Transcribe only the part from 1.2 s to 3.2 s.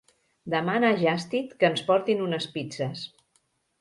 eat que ens portin unes pizzes.